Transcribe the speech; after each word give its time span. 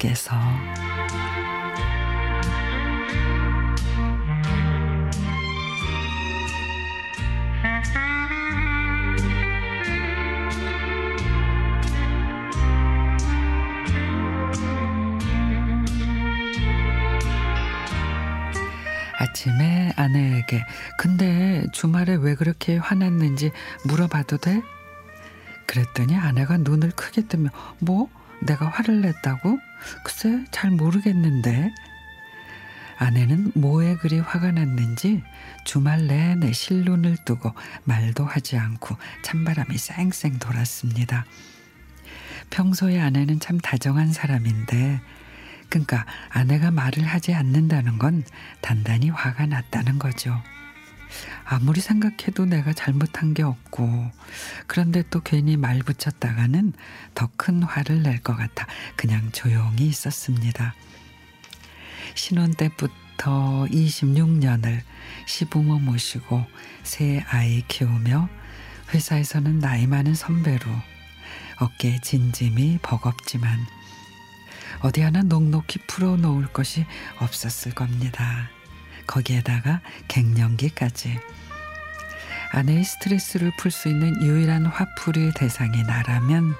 속에서 0.00 0.36
아침에 19.18 19.92
아내에게 19.96 20.64
근데 20.98 21.66
주말에 21.72 22.14
왜 22.14 22.34
그렇게 22.34 22.76
화났는지 22.78 23.52
물어봐도 23.84 24.38
돼? 24.38 24.62
그랬더니 25.70 26.16
아내가 26.16 26.56
눈을 26.56 26.90
크게 26.90 27.28
뜨며 27.28 27.50
뭐? 27.78 28.10
내가 28.42 28.66
화를 28.66 29.02
냈다고? 29.02 29.56
글쎄 30.02 30.44
잘 30.50 30.72
모르겠는데 30.72 31.70
아내는 32.98 33.52
뭐에 33.54 33.94
그리 33.96 34.18
화가 34.18 34.50
났는지 34.50 35.22
주말 35.64 36.08
내내 36.08 36.52
실눈을 36.52 37.18
뜨고 37.24 37.54
말도 37.84 38.24
하지 38.24 38.56
않고 38.56 38.96
찬바람이 39.22 39.78
쌩쌩 39.78 40.40
돌았습니다. 40.40 41.24
평소에 42.50 43.00
아내는 43.00 43.38
참 43.38 43.58
다정한 43.58 44.12
사람인데 44.12 45.00
그러니까 45.68 46.04
아내가 46.30 46.72
말을 46.72 47.04
하지 47.04 47.32
않는다는 47.32 47.98
건 47.98 48.24
단단히 48.60 49.08
화가 49.08 49.46
났다는 49.46 50.00
거죠. 50.00 50.42
아무리 51.44 51.80
생각해도 51.80 52.44
내가 52.46 52.72
잘못한 52.72 53.34
게 53.34 53.42
없고 53.42 54.10
그런데 54.66 55.02
또 55.10 55.20
괜히 55.20 55.56
말 55.56 55.78
붙였다가는 55.80 56.72
더 57.14 57.28
큰 57.36 57.62
화를 57.62 58.02
낼 58.02 58.22
것 58.22 58.36
같아 58.36 58.66
그냥 58.96 59.30
조용히 59.32 59.86
있었습니다. 59.86 60.74
신혼 62.14 62.52
때부터 62.54 63.66
26년을 63.70 64.80
시부모 65.26 65.78
모시고 65.78 66.44
새 66.82 67.24
아이 67.28 67.62
키우며 67.68 68.28
회사에서는 68.92 69.58
나이 69.60 69.86
많은 69.86 70.14
선배로 70.14 70.66
어깨 71.60 72.00
진짐이 72.00 72.78
버겁지만 72.82 73.58
어디 74.80 75.02
하나 75.02 75.22
넉넉히 75.22 75.80
풀어놓을 75.86 76.52
것이 76.52 76.86
없었을 77.18 77.72
겁니다. 77.74 78.50
거기에다가 79.10 79.80
갱년기까지. 80.06 81.18
아내의 82.52 82.84
스트레스를 82.84 83.52
풀 83.58 83.70
수 83.70 83.88
있는 83.88 84.22
유일한 84.22 84.66
화풀이 84.66 85.32
대상이 85.34 85.82
나라면 85.82 86.54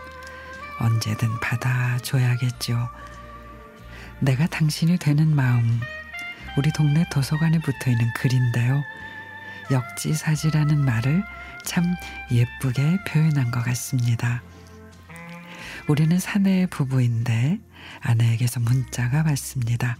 언제든 0.78 1.40
받아줘야겠죠. 1.40 2.88
내가 4.18 4.46
당신이 4.46 4.98
되는 4.98 5.34
마음. 5.34 5.80
우리 6.58 6.72
동네 6.72 7.04
도서관에 7.10 7.60
붙어 7.60 7.90
있는 7.90 8.12
글인데요. 8.14 8.82
역지사지라는 9.70 10.84
말을 10.84 11.22
참 11.64 11.84
예쁘게 12.32 12.98
표현한 13.06 13.52
것 13.52 13.62
같습니다. 13.62 14.42
우리는 15.86 16.18
사내 16.18 16.66
부부인데 16.66 17.58
아내에게서 18.00 18.60
문자가 18.60 19.22
왔습니다. 19.22 19.96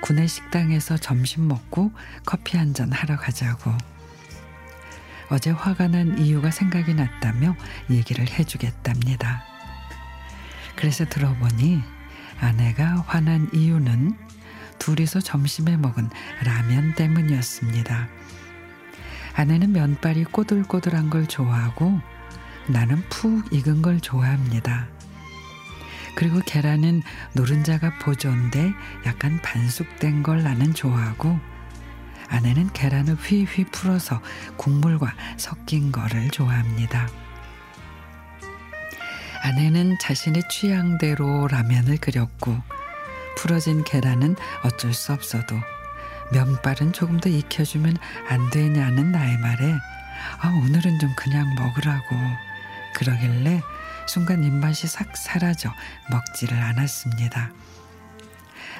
구내 0.00 0.26
식당에서 0.26 0.96
점심 0.96 1.48
먹고 1.48 1.92
커피 2.24 2.56
한 2.56 2.74
잔 2.74 2.92
하러 2.92 3.16
가자고. 3.16 3.72
어제 5.28 5.50
화가 5.50 5.88
난 5.88 6.18
이유가 6.18 6.50
생각이 6.50 6.94
났다며 6.94 7.56
얘기를 7.90 8.28
해주겠답니다. 8.28 9.42
그래서 10.76 11.04
들어보니 11.04 11.82
아내가 12.38 13.02
화난 13.06 13.48
이유는 13.52 14.16
둘이서 14.78 15.20
점심에 15.20 15.76
먹은 15.78 16.10
라면 16.44 16.94
때문이었습니다. 16.94 18.08
아내는 19.34 19.72
면발이 19.72 20.24
꼬들꼬들한 20.24 21.10
걸 21.10 21.26
좋아하고 21.26 22.00
나는 22.68 23.02
푹 23.08 23.52
익은 23.52 23.82
걸 23.82 24.00
좋아합니다. 24.00 24.86
그리고 26.16 26.40
계란은 26.44 27.02
노른자가 27.34 27.98
보존돼 27.98 28.72
약간 29.04 29.40
반숙된 29.42 30.22
걸 30.22 30.42
나는 30.42 30.74
좋아하고 30.74 31.38
아내는 32.28 32.72
계란을 32.72 33.14
휘휘 33.14 33.66
풀어서 33.66 34.20
국물과 34.56 35.14
섞인 35.36 35.92
거를 35.92 36.30
좋아합니다. 36.30 37.06
아내는 39.42 39.98
자신의 40.00 40.42
취향대로 40.50 41.48
라면을 41.48 41.98
끓였고 41.98 42.56
풀어진 43.36 43.84
계란은 43.84 44.34
어쩔 44.64 44.94
수 44.94 45.12
없어도 45.12 45.54
면발은 46.32 46.94
조금 46.94 47.20
더 47.20 47.28
익혀주면 47.28 47.96
안 48.28 48.50
되냐는 48.50 49.12
나의 49.12 49.36
말에 49.38 49.74
아 50.40 50.48
오늘은 50.48 50.98
좀 50.98 51.12
그냥 51.14 51.54
먹으라고 51.54 52.16
그러길래 52.94 53.60
순간 54.06 54.44
입맛이 54.44 54.86
싹 54.86 55.16
사라져 55.16 55.72
먹지를 56.10 56.56
않았습니다. 56.56 57.52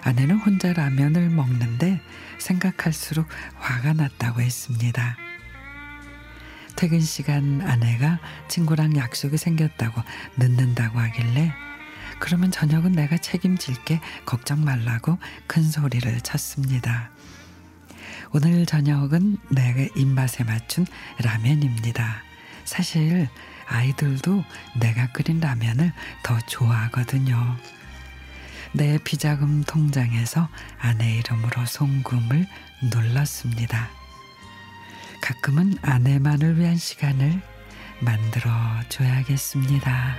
아내는 0.03 0.37
혼자 0.37 0.73
라면을 0.73 1.31
먹는데 1.31 2.01
생각할수록 2.39 3.29
화가 3.59 3.95
났다고 3.95 4.41
했습니다. 4.41 5.17
퇴근 6.77 7.01
시간 7.01 7.63
아내가 7.63 8.21
친구랑 8.49 8.97
약속이 8.97 9.39
생겼다고 9.39 10.03
늦는다고 10.37 10.99
하길래 10.99 11.53
그러면 12.19 12.51
저녁은 12.51 12.93
내가 12.93 13.17
책임질게 13.17 14.01
걱정 14.25 14.65
말라고 14.65 15.19
큰 15.47 15.63
소리를 15.63 16.21
쳤습니다. 16.21 17.11
오늘 18.33 18.67
저녁은 18.67 19.39
내 19.51 19.89
입맛에 19.97 20.45
맞춘 20.45 20.87
라면입니다. 21.19 22.23
사실 22.65 23.29
아이들도 23.67 24.45
내가 24.81 25.11
끓인 25.13 25.41
라면을 25.41 25.93
더 26.23 26.39
좋아하거든요. 26.47 27.57
내 28.73 28.99
비자금 28.99 29.65
통장에서 29.65 30.49
아내 30.79 31.17
이름으로 31.17 31.65
송금을 31.67 32.47
눌렀습니다. 32.93 33.89
가끔은 35.23 35.77
아내만을 35.83 36.59
위한 36.59 36.77
시간을 36.77 37.41
만들어 38.01 38.51
줘야겠습니다. 38.89 40.15